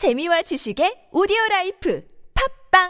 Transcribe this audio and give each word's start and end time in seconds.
재미와 0.00 0.40
지식의 0.40 1.12
오디오 1.12 1.36
라이프 1.50 2.02
팝빵 2.72 2.88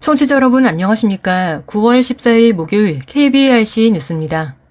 청취자 0.00 0.34
여러분 0.34 0.66
안녕하십니까? 0.66 1.62
9월 1.68 2.00
14일 2.00 2.54
목요일 2.54 2.98
KBRC 3.06 3.92
뉴스입니다. 3.92 4.63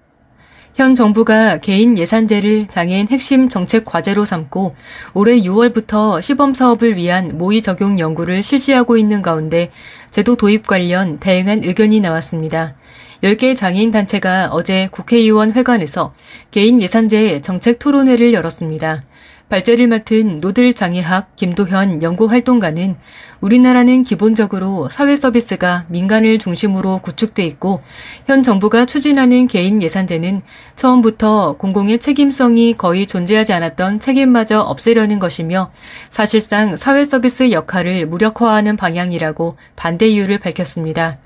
현 0.74 0.96
정부가 0.96 1.58
개인 1.58 1.96
예산제를 1.96 2.66
장애인 2.66 3.06
핵심 3.06 3.48
정책 3.48 3.84
과제로 3.84 4.24
삼고 4.24 4.74
올해 5.14 5.38
6월부터 5.40 6.20
시범 6.20 6.52
사업을 6.52 6.96
위한 6.96 7.38
모의 7.38 7.62
적용 7.62 8.00
연구를 8.00 8.42
실시하고 8.42 8.96
있는 8.96 9.22
가운데 9.22 9.70
제도 10.10 10.34
도입 10.34 10.66
관련 10.66 11.20
다양한 11.20 11.62
의견이 11.62 12.00
나왔습니다. 12.00 12.74
10개 13.22 13.54
장애인 13.54 13.92
단체가 13.92 14.48
어제 14.50 14.88
국회의원 14.90 15.52
회관에서 15.52 16.12
개인 16.50 16.82
예산제 16.82 17.40
정책 17.40 17.78
토론회를 17.78 18.32
열었습니다. 18.32 19.00
발제를 19.48 19.88
맡은 19.88 20.40
노들 20.40 20.72
장애학 20.72 21.36
김도현 21.36 22.02
연구활동가는 22.02 22.96
우리나라는 23.40 24.04
기본적으로 24.04 24.88
사회 24.90 25.14
서비스가 25.14 25.84
민간을 25.88 26.38
중심으로 26.38 27.00
구축돼 27.00 27.44
있고 27.44 27.82
현 28.26 28.42
정부가 28.42 28.86
추진하는 28.86 29.46
개인 29.46 29.82
예산제는 29.82 30.40
처음부터 30.76 31.56
공공의 31.58 31.98
책임성이 31.98 32.74
거의 32.76 33.06
존재하지 33.06 33.52
않았던 33.52 34.00
책임마저 34.00 34.60
없애려는 34.60 35.18
것이며 35.18 35.70
사실상 36.08 36.76
사회 36.76 37.04
서비스 37.04 37.50
역할을 37.50 38.06
무력화하는 38.06 38.76
방향이라고 38.76 39.52
반대 39.76 40.08
이유를 40.08 40.38
밝혔습니다. 40.38 41.18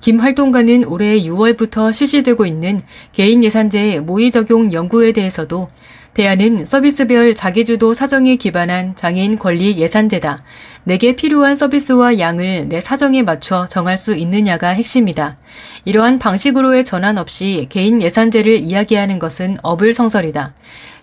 김 0.00 0.18
활동가는 0.18 0.84
올해 0.86 1.18
6월부터 1.20 1.92
실시되고 1.92 2.46
있는 2.46 2.80
개인 3.12 3.44
예산제 3.44 4.00
모의 4.00 4.30
적용 4.30 4.72
연구에 4.72 5.12
대해서도 5.12 5.68
대안은 6.14 6.64
서비스별 6.64 7.36
자기주도 7.36 7.94
사정에 7.94 8.34
기반한 8.34 8.96
장애인 8.96 9.38
권리 9.38 9.78
예산제다. 9.78 10.42
내게 10.82 11.14
필요한 11.14 11.54
서비스와 11.54 12.18
양을 12.18 12.68
내 12.68 12.80
사정에 12.80 13.22
맞춰 13.22 13.68
정할 13.68 13.96
수 13.96 14.16
있느냐가 14.16 14.70
핵심이다. 14.70 15.36
이러한 15.84 16.18
방식으로의 16.18 16.84
전환 16.84 17.16
없이 17.16 17.66
개인 17.70 18.02
예산제를 18.02 18.58
이야기하는 18.58 19.20
것은 19.20 19.58
어불성설이다. 19.62 20.52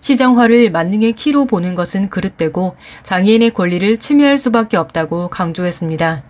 시장화를 0.02 0.72
만능의 0.72 1.14
키로 1.14 1.45
보는 1.45 1.75
것은 1.75 2.09
그릇되고 2.09 2.75
장애인의 3.03 3.52
권리를 3.52 3.97
침해할 3.97 4.38
수밖에 4.38 4.75
없다고 4.75 5.30
강조했습니다. 5.30 6.23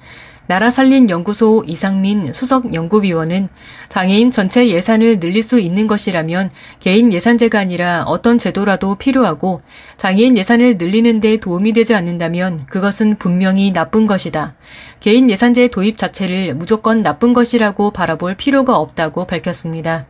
나라살림연구소 0.48 1.66
이상민 1.67 2.34
수석 2.34 2.73
연구위원은 2.73 3.50
장애인 3.90 4.31
전체 4.31 4.67
예산을 4.67 5.20
늘릴 5.20 5.44
수 5.44 5.59
있는 5.59 5.88
것이라면 5.88 6.52
개인 6.80 7.12
예산제가 7.12 7.59
아니라 7.59 8.03
어떤 8.03 8.38
제도라도 8.38 8.95
필요하고 8.95 9.62
장애인 9.98 10.38
예산을 10.38 10.78
늘리는 10.78 11.20
데 11.20 11.38
도움이 11.38 11.73
되지 11.73 11.95
않는다면 11.95 12.66
그것은 12.68 13.18
분명히 13.18 13.72
나쁜 13.72 14.08
것이다. 14.08 14.56
개인 15.00 15.30
예산제 15.30 15.68
도입 15.68 15.98
자체를 15.98 16.56
무조건 16.56 17.02
나쁜 17.02 17.34
것이라고 17.34 17.92
바라볼 17.92 18.36
필요가 18.36 18.78
없다고 18.78 19.28
밝혔습니다. 19.28 20.08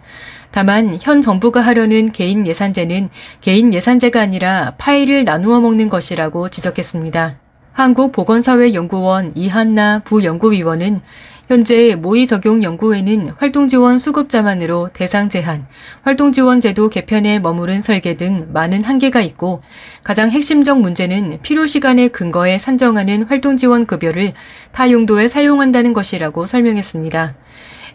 다만 0.52 0.98
현 1.02 1.22
정부가 1.22 1.62
하려는 1.62 2.12
개인 2.12 2.48
예산제는 2.48 3.10
개인 3.42 3.74
예산제가 3.74 4.22
아니라 4.22 4.76
파일을 4.78 5.24
나누어 5.26 5.60
먹는 5.60 5.90
것이라고 5.90 6.50
지적했습니다. 6.50 7.47
한국보건사회연구원 7.78 9.34
이한나 9.36 10.00
부연구위원은 10.00 11.00
현재 11.48 11.94
모의 11.94 12.26
적용 12.26 12.64
연구에는 12.64 13.34
활동 13.38 13.68
지원 13.68 14.00
수급자만으로 14.00 14.90
대상 14.94 15.30
제한, 15.30 15.64
활동 16.02 16.32
지원 16.32 16.60
제도 16.60 16.90
개편에 16.90 17.38
머무른 17.38 17.82
설계 17.82 18.18
등 18.18 18.50
많은 18.52 18.84
한계가 18.84 19.22
있고 19.22 19.62
가장 20.04 20.32
핵심적 20.32 20.82
문제는 20.82 21.38
필요 21.44 21.68
시간에 21.68 22.08
근거해 22.08 22.58
산정하는 22.58 23.24
활동 23.24 23.58
지원 23.58 23.86
급여를 23.86 24.32
타 24.72 24.90
용도에 24.90 25.28
사용한다는 25.28 25.94
것이라고 25.94 26.48
설명했습니다. 26.48 27.36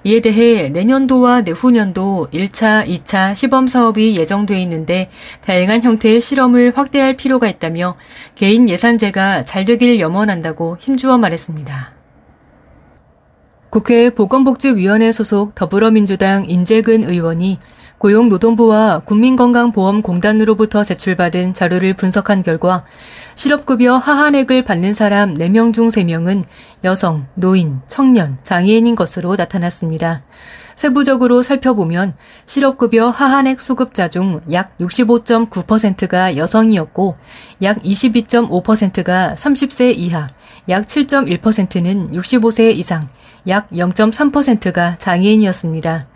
이에 0.04 0.20
대해 0.20 0.68
내년도와 0.68 1.42
내후년도 1.42 2.28
1차, 2.32 2.86
2차 2.86 3.36
시범 3.36 3.68
사업이 3.68 4.16
예정돼 4.16 4.60
있는데 4.62 5.10
다양한 5.42 5.82
형태의 5.82 6.20
실험을 6.20 6.72
확대할 6.74 7.16
필요가 7.16 7.48
있다며 7.48 7.94
개인 8.34 8.68
예산제가 8.68 9.44
잘 9.44 9.64
되길 9.64 10.00
염원한다고 10.00 10.76
힘주어 10.80 11.18
말했습니다. 11.18 11.92
국회 13.70 14.10
보건복지위원회 14.10 15.12
소속 15.12 15.54
더불어민주당 15.54 16.44
인재근 16.46 17.04
의원이 17.04 17.58
고용노동부와 18.02 19.02
국민건강보험공단으로부터 19.04 20.82
제출받은 20.82 21.54
자료를 21.54 21.94
분석한 21.94 22.42
결과 22.42 22.84
실업급여 23.36 23.96
하한액을 23.96 24.64
받는 24.64 24.92
사람 24.92 25.34
4명 25.34 25.72
중 25.72 25.88
3명은 25.88 26.42
여성, 26.82 27.28
노인, 27.34 27.78
청년, 27.86 28.38
장애인인 28.42 28.96
것으로 28.96 29.36
나타났습니다. 29.36 30.24
세부적으로 30.74 31.44
살펴보면 31.44 32.14
실업급여 32.44 33.10
하한액 33.10 33.60
수급자 33.60 34.08
중 34.08 34.40
약 34.50 34.76
65.9%가 34.78 36.36
여성이었고 36.36 37.16
약 37.62 37.80
22.5%가 37.82 39.34
30세 39.36 39.94
이하, 39.96 40.26
약 40.68 40.86
7.1%는 40.86 42.10
65세 42.10 42.74
이상, 42.76 43.00
약 43.46 43.70
0.3%가 43.70 44.96
장애인이었습니다. 44.98 46.11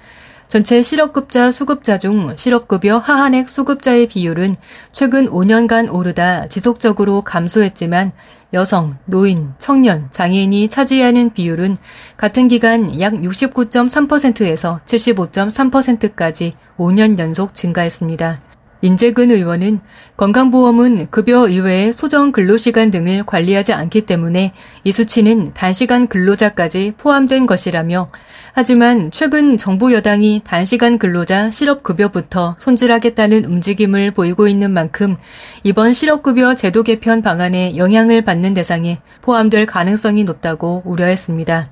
전체 0.49 0.81
실업급자 0.81 1.51
수급자 1.51 1.99
중 1.99 2.35
실업급여 2.37 2.99
하한액 2.99 3.49
수급자의 3.49 4.07
비율은 4.07 4.55
최근 4.93 5.27
5년간 5.27 5.93
오르다 5.93 6.47
지속적으로 6.47 7.23
감소했지만 7.23 8.13
여성, 8.53 8.97
노인, 9.07 9.53
청년, 9.59 10.09
장애인이 10.11 10.69
차지하는 10.69 11.33
비율은 11.33 11.77
같은 12.17 12.47
기간 12.47 13.01
약 13.01 13.15
69.3%에서 13.15 14.81
75.3%까지 14.85 16.55
5년 16.79 17.19
연속 17.19 17.53
증가했습니다. 17.53 18.56
인재근 18.87 19.33
의원은 19.33 19.81
건강보험은 20.17 21.09
급여 21.11 21.49
이외의 21.49 21.93
소정 21.93 22.31
근로시간 22.31 22.93
등을 22.93 23.25
관리하지 23.27 23.73
않기 23.73 24.03
때문에 24.03 24.53
이 24.85 24.93
수치는 24.93 25.55
단시간 25.55 26.07
근로자까지 26.07 26.95
포함된 26.97 27.47
것이라며 27.47 28.13
하지만 28.53 29.11
최근 29.11 29.57
정부 29.57 29.93
여당이 29.93 30.43
단시간 30.45 30.99
근로자 30.99 31.51
실업급여부터 31.51 32.55
손질하겠다는 32.61 33.45
움직임을 33.47 34.13
보이고 34.13 34.47
있는 34.47 34.71
만큼 34.71 35.17
이번 35.65 35.93
실업급여 35.93 36.55
제도 36.55 36.85
개편 36.85 37.23
방안에 37.23 37.77
영향을 37.77 38.23
받는 38.23 38.55
대상에 38.55 39.01
포함될 39.21 39.67
가능성이 39.67 40.23
높다고 40.23 40.83
우려했습니다. 40.85 41.71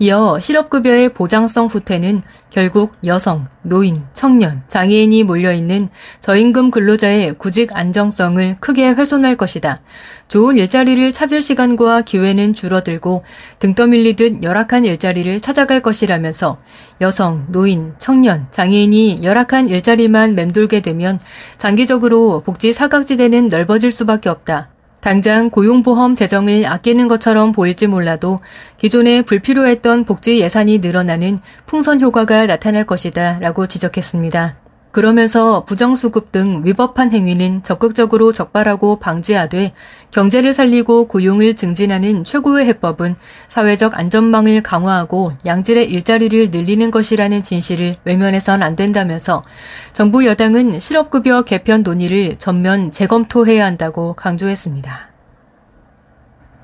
이어 0.00 0.38
실업급여의 0.40 1.08
보장성 1.12 1.66
후퇴는 1.66 2.22
결국 2.50 2.94
여성, 3.04 3.46
노인, 3.62 4.02
청년, 4.12 4.62
장애인이 4.68 5.24
몰려있는 5.24 5.88
저임금 6.20 6.70
근로자의 6.70 7.34
구직 7.36 7.76
안정성을 7.76 8.56
크게 8.60 8.90
훼손할 8.90 9.36
것이다. 9.36 9.80
좋은 10.28 10.56
일자리를 10.56 11.12
찾을 11.12 11.42
시간과 11.42 12.02
기회는 12.02 12.54
줄어들고 12.54 13.24
등 13.58 13.74
떠밀리듯 13.74 14.42
열악한 14.42 14.84
일자리를 14.84 15.40
찾아갈 15.40 15.80
것이라면서 15.80 16.58
여성, 17.00 17.46
노인, 17.48 17.94
청년, 17.98 18.46
장애인이 18.50 19.20
열악한 19.22 19.68
일자리만 19.68 20.34
맴돌게 20.34 20.80
되면 20.80 21.18
장기적으로 21.58 22.42
복지 22.44 22.72
사각지대는 22.72 23.48
넓어질 23.48 23.90
수밖에 23.90 24.28
없다. 24.28 24.77
당장 25.00 25.50
고용보험 25.50 26.14
재정을 26.14 26.66
아끼는 26.66 27.08
것처럼 27.08 27.52
보일지 27.52 27.86
몰라도 27.86 28.38
기존에 28.78 29.22
불필요했던 29.22 30.04
복지 30.04 30.40
예산이 30.40 30.78
늘어나는 30.78 31.38
풍선 31.66 32.00
효과가 32.00 32.46
나타날 32.46 32.84
것이다 32.84 33.38
라고 33.40 33.66
지적했습니다. 33.66 34.67
그러면서 34.98 35.62
부정수급 35.64 36.32
등 36.32 36.62
위법한 36.64 37.12
행위는 37.12 37.62
적극적으로 37.62 38.32
적발하고 38.32 38.96
방지하되 38.96 39.72
경제를 40.10 40.52
살리고 40.52 41.06
고용을 41.06 41.54
증진하는 41.54 42.24
최고의 42.24 42.66
해법은 42.66 43.14
사회적 43.46 43.96
안전망을 43.96 44.60
강화하고 44.64 45.34
양질의 45.46 45.88
일자리를 45.88 46.50
늘리는 46.50 46.90
것이라는 46.90 47.44
진실을 47.44 47.94
외면해선 48.02 48.64
안 48.64 48.74
된다면서 48.74 49.42
정부 49.92 50.26
여당은 50.26 50.80
실업급여 50.80 51.42
개편 51.42 51.84
논의를 51.84 52.34
전면 52.36 52.90
재검토해야 52.90 53.64
한다고 53.64 54.14
강조했습니다. 54.14 55.10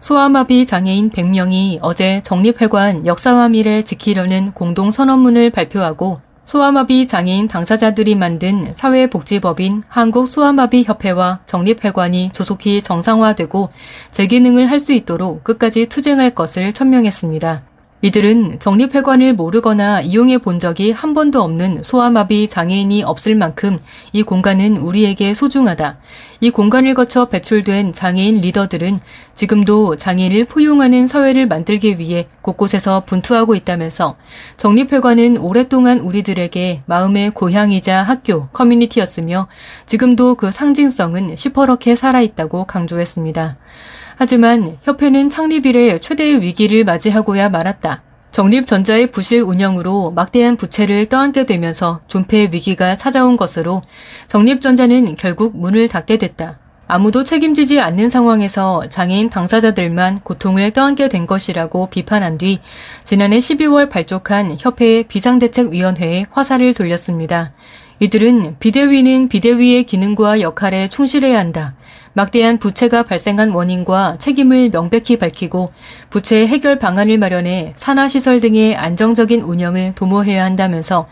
소아마비 0.00 0.66
장애인 0.66 1.10
100명이 1.10 1.78
어제 1.82 2.20
정립회관 2.25 3.06
역사와 3.06 3.50
미래 3.50 3.82
지키려는 3.82 4.50
공동선언문을 4.54 5.50
발표하고 5.50 6.23
소아마비 6.44 7.06
장애인 7.06 7.49
당사자들이 7.49 8.14
만든 8.14 8.73
사회복지법인 8.75 9.82
한국소아마비협회와 9.88 11.41
정립회관이 11.46 12.31
조속히 12.32 12.82
정상화되고 12.82 13.70
재기능을 14.11 14.70
할 14.70 14.85
수 14.85 14.93
있도록 14.93 15.43
끝까지 15.44 15.87
투쟁할 15.87 16.35
것을 16.35 16.75
천명했습니다. 16.75 17.73
이들은 18.04 18.58
정립회관을 18.58 19.32
모르거나 19.32 20.02
이용해 20.02 20.36
본 20.36 20.58
적이 20.58 20.92
한 20.92 21.14
번도 21.14 21.40
없는 21.40 21.82
소아마비 21.82 22.48
장애인이 22.48 23.02
없을 23.02 23.34
만큼 23.34 23.78
이 24.12 24.22
공간은 24.22 24.76
우리에게 24.76 25.32
소중하다. 25.32 25.96
이 26.42 26.50
공간을 26.50 26.92
거쳐 26.92 27.30
배출된 27.30 27.94
장애인 27.94 28.42
리더들은 28.42 29.00
지금도 29.32 29.96
장애인을 29.96 30.44
포용하는 30.44 31.06
사회를 31.06 31.46
만들기 31.48 31.98
위해 31.98 32.28
곳곳에서 32.42 33.04
분투하고 33.06 33.54
있다면서 33.54 34.16
정립회관은 34.58 35.38
오랫동안 35.38 35.98
우리들에게 36.00 36.82
마음의 36.84 37.30
고향이자 37.30 38.02
학교, 38.02 38.48
커뮤니티였으며 38.48 39.48
지금도 39.86 40.34
그 40.34 40.50
상징성은 40.50 41.36
시퍼렇게 41.36 41.96
살아있다고 41.96 42.66
강조했습니다. 42.66 43.56
하지만 44.16 44.78
협회는 44.82 45.28
창립 45.28 45.66
이래 45.66 45.99
최대의 45.99 46.40
위기를 46.40 46.84
맞이하고야 46.84 47.49
말았다. 47.49 48.02
정립전자의 48.31 49.12
부실 49.12 49.43
운영으로 49.43 50.11
막대한 50.11 50.56
부채를 50.56 51.06
떠안게 51.06 51.46
되면서 51.46 52.00
존폐 52.08 52.50
위기가 52.52 52.96
찾아온 52.96 53.37
것으로 53.37 53.81
정립전자는 54.26 55.14
결국 55.14 55.56
문을 55.56 55.87
닫게 55.87 56.16
됐다. 56.19 56.58
아무도 56.87 57.25
책임지지 57.25 57.81
않는 57.81 58.11
상황에서 58.11 58.82
장애인 58.88 59.31
당사자들만 59.31 60.20
고통을 60.20 60.72
떠안게 60.72 61.08
된 61.08 61.26
것이라고 61.26 61.87
비판한 61.87 62.37
뒤 62.37 62.58
지난해 63.05 63.38
12월 63.38 63.88
발족한 63.88 64.56
협회의 64.60 65.05
비상대책위원회에 65.05 66.26
화살을 66.31 66.75
돌렸습니다. 66.75 67.52
이들은 68.00 68.56
비대위는 68.58 69.28
비대위의 69.28 69.84
기능과 69.84 70.40
역할에 70.40 70.88
충실해야 70.88 71.38
한다. 71.38 71.75
막대한 72.14 72.58
부채가 72.58 73.02
발생한 73.02 73.50
원인과 73.50 74.16
책임을 74.19 74.70
명백히 74.70 75.16
밝히고 75.19 75.70
부채 76.11 76.46
해결 76.46 76.78
방안을 76.78 77.19
마련해 77.19 77.75
산하시설 77.76 78.40
등의 78.40 78.76
안정적인 78.76 79.43
운영을 79.43 79.93
도모해야 79.96 80.44
한다면서 80.44 81.08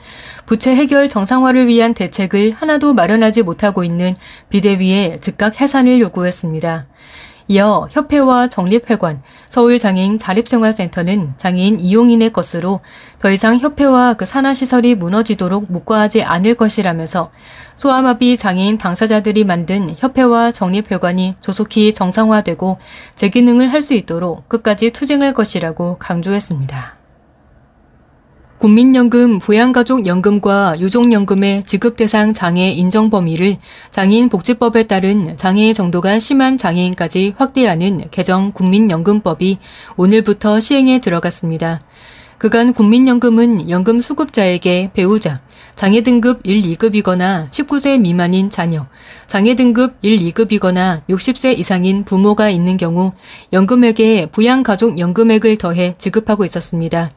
부채 0.46 0.74
해결 0.74 1.08
정상화를 1.08 1.66
위한 1.66 1.92
대책을 1.92 2.52
하나도 2.52 2.94
마련하지 2.94 3.42
못하고 3.42 3.82
있는 3.82 4.14
비대위에 4.48 5.18
즉각 5.20 5.60
해산을 5.60 6.00
요구했습니다. 6.00 6.86
이어 7.52 7.86
협회와 7.90 8.48
정립회관, 8.48 9.20
서울장애인 9.46 10.16
자립생활센터는 10.16 11.34
장애인 11.36 11.80
이용인의 11.80 12.32
것으로 12.32 12.80
더 13.18 13.30
이상 13.30 13.58
협회와 13.58 14.14
그 14.14 14.24
산하시설이 14.24 14.94
무너지도록 14.94 15.70
묵과하지 15.70 16.22
않을 16.22 16.54
것이라면서 16.54 17.30
소아마비 17.74 18.38
장애인 18.38 18.78
당사자들이 18.78 19.44
만든 19.44 19.94
협회와 19.98 20.50
정립회관이 20.50 21.36
조속히 21.40 21.92
정상화되고 21.92 22.78
재기능을 23.16 23.70
할 23.70 23.82
수 23.82 23.94
있도록 23.94 24.48
끝까지 24.48 24.92
투쟁할 24.92 25.34
것이라고 25.34 25.98
강조했습니다. 25.98 27.01
국민연금, 28.62 29.40
부양가족연금과 29.40 30.78
유족연금의 30.78 31.64
지급 31.64 31.96
대상 31.96 32.32
장애 32.32 32.70
인정 32.70 33.10
범위를 33.10 33.56
장애인 33.90 34.28
복지법에 34.28 34.86
따른 34.86 35.36
장애의 35.36 35.74
정도가 35.74 36.20
심한 36.20 36.56
장애인까지 36.56 37.34
확대하는 37.36 38.02
개정 38.12 38.52
국민연금법이 38.52 39.58
오늘부터 39.96 40.60
시행에 40.60 41.00
들어갔습니다. 41.00 41.80
그간 42.38 42.72
국민연금은 42.72 43.68
연금 43.68 44.00
수급자에게 44.00 44.92
배우자, 44.94 45.40
장애 45.74 46.02
등급 46.02 46.42
1, 46.44 46.62
2급이거나 46.62 47.50
19세 47.50 48.00
미만인 48.00 48.48
자녀, 48.48 48.86
장애 49.26 49.56
등급 49.56 49.96
1, 50.02 50.18
2급이거나 50.18 51.04
60세 51.08 51.58
이상인 51.58 52.04
부모가 52.04 52.48
있는 52.48 52.76
경우 52.76 53.10
연금액에 53.52 54.26
부양가족 54.26 55.00
연금액을 55.00 55.58
더해 55.58 55.96
지급하고 55.98 56.44
있었습니다. 56.44 57.10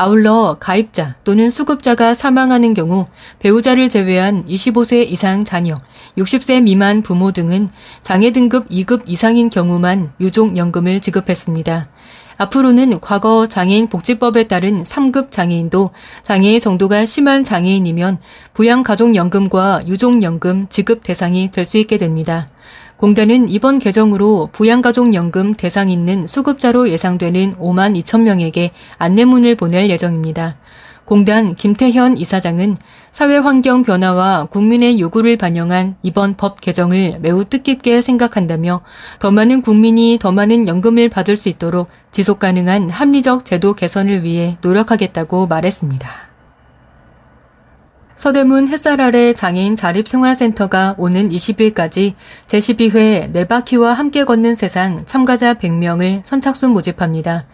아울러 0.00 0.58
가입자 0.60 1.16
또는 1.24 1.50
수급자가 1.50 2.14
사망하는 2.14 2.72
경우 2.72 3.08
배우자를 3.40 3.88
제외한 3.88 4.44
25세 4.46 5.04
이상 5.10 5.44
자녀, 5.44 5.74
60세 6.16 6.62
미만 6.62 7.02
부모 7.02 7.32
등은 7.32 7.68
장애 8.00 8.30
등급 8.30 8.68
2급 8.68 9.02
이상인 9.06 9.50
경우만 9.50 10.12
유족연금을 10.20 11.00
지급했습니다. 11.00 11.88
앞으로는 12.36 13.00
과거 13.00 13.48
장애인 13.48 13.88
복지법에 13.88 14.46
따른 14.46 14.84
3급 14.84 15.32
장애인도 15.32 15.90
장애의 16.22 16.60
정도가 16.60 17.04
심한 17.04 17.42
장애인이면 17.42 18.18
부양가족연금과 18.54 19.88
유족연금 19.88 20.68
지급 20.68 21.02
대상이 21.02 21.50
될 21.50 21.64
수 21.64 21.76
있게 21.76 21.96
됩니다. 21.96 22.48
공단은 22.98 23.48
이번 23.48 23.78
개정으로 23.78 24.48
부양가족연금 24.50 25.54
대상 25.54 25.88
있는 25.88 26.26
수급자로 26.26 26.90
예상되는 26.90 27.54
5만 27.54 27.96
2천 28.00 28.22
명에게 28.22 28.72
안내문을 28.98 29.54
보낼 29.54 29.88
예정입니다. 29.88 30.56
공단 31.04 31.54
김태현 31.54 32.16
이사장은 32.16 32.76
사회 33.12 33.36
환경 33.36 33.84
변화와 33.84 34.46
국민의 34.50 34.98
요구를 34.98 35.36
반영한 35.36 35.94
이번 36.02 36.36
법 36.36 36.60
개정을 36.60 37.20
매우 37.20 37.44
뜻깊게 37.44 38.02
생각한다며 38.02 38.80
더 39.20 39.30
많은 39.30 39.62
국민이 39.62 40.18
더 40.20 40.32
많은 40.32 40.66
연금을 40.66 41.08
받을 41.08 41.36
수 41.36 41.48
있도록 41.48 41.88
지속 42.10 42.40
가능한 42.40 42.90
합리적 42.90 43.44
제도 43.44 43.74
개선을 43.74 44.24
위해 44.24 44.58
노력하겠다고 44.60 45.46
말했습니다. 45.46 46.27
서대문 48.18 48.66
햇살 48.66 49.00
아래 49.00 49.32
장애인 49.32 49.76
자립생활센터가 49.76 50.96
오는 50.98 51.28
20일까지 51.28 52.14
제12회 52.48 53.30
네 53.30 53.44
바퀴와 53.46 53.92
함께 53.92 54.24
걷는 54.24 54.56
세상 54.56 55.04
참가자 55.04 55.54
100명을 55.54 56.22
선착순 56.24 56.72
모집합니다. 56.72 57.46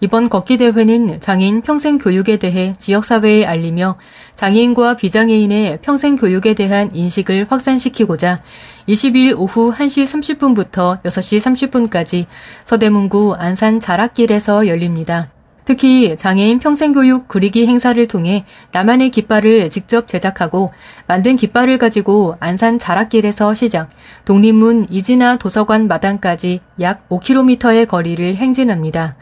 이번 0.00 0.28
걷기 0.28 0.58
대회는 0.58 1.18
장애인 1.18 1.62
평생 1.62 1.96
교육에 1.96 2.36
대해 2.36 2.74
지역사회에 2.76 3.46
알리며 3.46 3.96
장애인과 4.34 4.96
비장애인의 4.96 5.78
평생 5.80 6.16
교육에 6.16 6.52
대한 6.52 6.94
인식을 6.94 7.46
확산시키고자 7.48 8.42
22일 8.88 9.38
오후 9.38 9.72
1시 9.72 10.04
30분부터 10.04 11.02
6시 11.04 11.88
30분까지 11.88 12.26
서대문구 12.64 13.36
안산 13.38 13.80
자락길에서 13.80 14.66
열립니다. 14.66 15.30
특히 15.64 16.16
장애인 16.16 16.58
평생교육 16.58 17.28
그리기 17.28 17.66
행사를 17.66 18.04
통해 18.08 18.44
나만의 18.72 19.10
깃발을 19.10 19.70
직접 19.70 20.08
제작하고 20.08 20.68
만든 21.06 21.36
깃발을 21.36 21.78
가지고 21.78 22.36
안산 22.40 22.78
자락길에서 22.78 23.54
시작, 23.54 23.90
독립문 24.24 24.86
이진아 24.90 25.36
도서관 25.36 25.86
마당까지 25.86 26.60
약 26.80 27.08
5km의 27.08 27.86
거리를 27.86 28.34
행진합니다. 28.34 29.16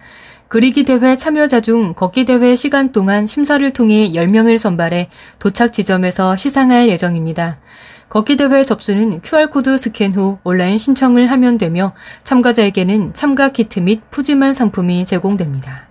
그리기 0.49 0.85
대회 0.85 1.15
참여자 1.15 1.61
중 1.61 1.95
걷기 1.95 2.25
대회 2.25 2.57
시간 2.57 2.91
동안 2.91 3.27
심사를 3.27 3.71
통해 3.73 4.11
10명을 4.11 4.59
선발해 4.59 5.09
도착 5.39 5.73
지점에서 5.73 6.35
시상할 6.35 6.89
예정입니다. 6.89 7.61
걷기 8.09 8.37
대회 8.37 8.65
접수는 8.65 9.21
QR코드 9.21 9.79
스캔 9.79 10.13
후 10.17 10.39
온라인 10.43 10.77
신청을 10.77 11.31
하면 11.31 11.57
되며 11.59 11.93
참가자에게는 12.25 13.15
참가 13.15 13.51
키트 13.51 13.79
및 13.79 14.03
푸짐한 14.11 14.53
상품이 14.53 15.05
제공됩니다. 15.05 15.90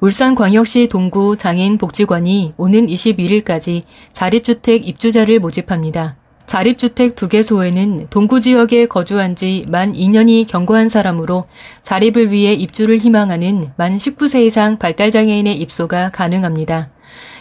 울산광역시 0.00 0.88
동구 0.88 1.36
장애인복지관이 1.38 2.54
오는 2.56 2.86
21일까지 2.86 3.82
자립주택 4.12 4.86
입주자를 4.86 5.40
모집합니다. 5.40 6.14
자립주택 6.46 7.16
두 7.16 7.28
개소에는 7.28 8.06
동구 8.08 8.38
지역에 8.40 8.86
거주한 8.86 9.34
지 9.34 9.66
만 9.68 9.92
2년이 9.92 10.46
경과한 10.46 10.88
사람으로 10.88 11.44
자립을 11.82 12.30
위해 12.30 12.52
입주를 12.52 12.96
희망하는 12.98 13.72
만 13.76 13.96
19세 13.96 14.46
이상 14.46 14.78
발달장애인의 14.78 15.56
입소가 15.58 16.10
가능합니다. 16.10 16.90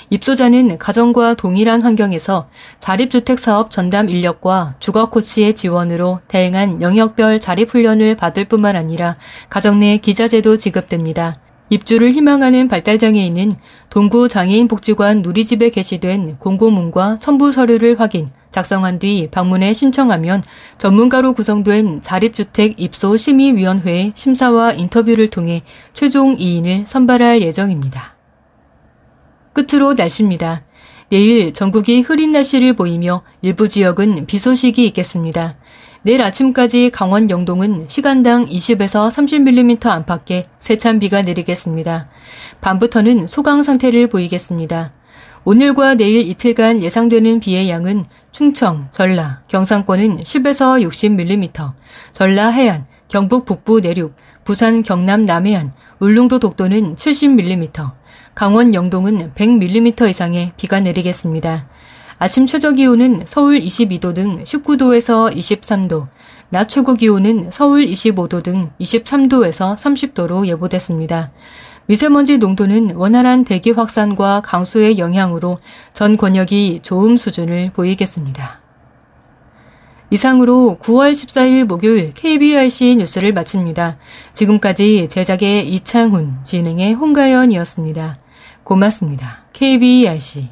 입소자는 0.09 0.79
가정과 0.79 1.35
동일한 1.35 1.83
환경에서 1.83 2.49
자립주택 2.79 3.37
사업 3.37 3.69
전담 3.69 4.09
인력과 4.09 4.75
주거 4.79 5.09
코치의 5.11 5.53
지원으로 5.53 6.21
다양한 6.27 6.81
영역별 6.81 7.39
자립훈련을 7.39 8.15
받을 8.15 8.45
뿐만 8.45 8.75
아니라 8.75 9.15
가정 9.49 9.79
내 9.79 9.97
기자재도 9.97 10.57
지급됩니다. 10.57 11.35
입주를 11.69 12.11
희망하는 12.11 12.67
발달장애인은 12.67 13.55
동구 13.89 14.29
장애인 14.29 14.67
복지관 14.67 15.21
누리집에 15.21 15.69
게시된 15.69 16.37
공고문과 16.37 17.19
첨부 17.19 17.51
서류를 17.51 17.99
확인, 17.99 18.27
작성한 18.51 18.99
뒤 18.99 19.27
방문해 19.29 19.73
신청하면 19.73 20.41
전문가로 20.77 21.33
구성된 21.33 22.01
자립주택 22.01 22.79
입소 22.79 23.17
심의위원회의 23.17 24.13
심사와 24.15 24.73
인터뷰를 24.73 25.27
통해 25.27 25.61
최종 25.93 26.37
2인을 26.37 26.85
선발할 26.85 27.41
예정입니다. 27.41 28.15
끝으로 29.53 29.93
날씨입니다. 29.93 30.63
내일 31.09 31.53
전국이 31.53 32.01
흐린 32.01 32.31
날씨를 32.31 32.73
보이며 32.73 33.23
일부 33.41 33.67
지역은 33.67 34.25
비 34.25 34.39
소식이 34.39 34.85
있겠습니다. 34.87 35.57
내일 36.07 36.21
아침까지 36.21 36.89
강원 36.91 37.29
영동은 37.29 37.89
시간당 37.89 38.45
20에서 38.45 39.09
30mm 39.09 39.87
안팎의 39.87 40.47
세찬 40.57 40.99
비가 40.99 41.21
내리겠습니다. 41.21 42.07
밤부터는 42.61 43.27
소강 43.27 43.61
상태를 43.61 44.07
보이겠습니다. 44.07 44.93
오늘과 45.43 45.95
내일 45.95 46.25
이틀간 46.29 46.81
예상되는 46.81 47.41
비의 47.41 47.69
양은 47.69 48.05
충청, 48.31 48.87
전라, 48.89 49.41
경상권은 49.49 50.19
10에서 50.19 50.81
60mm, 50.87 51.73
전라 52.13 52.51
해안, 52.51 52.85
경북 53.09 53.43
북부 53.43 53.81
내륙, 53.81 54.15
부산 54.45 54.83
경남 54.83 55.25
남해안, 55.25 55.73
울릉도 55.99 56.39
독도는 56.39 56.95
70mm, 56.95 57.91
강원 58.33 58.73
영동은 58.73 59.33
100mm 59.33 60.09
이상의 60.09 60.53
비가 60.55 60.79
내리겠습니다. 60.79 61.67
아침 62.19 62.47
최저 62.47 62.71
기온은 62.71 63.21
서울 63.25 63.59
22도 63.59 64.15
등 64.15 64.41
19도에서 64.43 65.35
23도, 65.35 66.07
낮 66.49 66.67
최고 66.67 66.95
기온은 66.95 67.51
서울 67.51 67.85
25도 67.85 68.41
등 68.41 68.71
23도에서 68.79 69.75
30도로 69.75 70.47
예보됐습니다. 70.47 71.31
미세먼지 71.85 72.39
농도는 72.39 72.95
원활한 72.95 73.43
대기 73.43 73.71
확산과 73.71 74.41
강수의 74.41 74.97
영향으로 74.97 75.59
전 75.93 76.17
권역이 76.17 76.79
좋음 76.81 77.17
수준을 77.17 77.71
보이겠습니다. 77.73 78.61
이상으로 80.09 80.77
9월 80.81 81.11
14일 81.11 81.65
목요일 81.65 82.13
KBRC 82.13 82.95
뉴스를 82.95 83.33
마칩니다. 83.33 83.97
지금까지 84.33 85.07
제작의 85.09 85.69
이창훈, 85.69 86.37
진행의 86.43 86.93
홍가연이었습니다. 86.93 88.17
고맙습니다. 88.63 89.45
KBRC. 89.53 90.49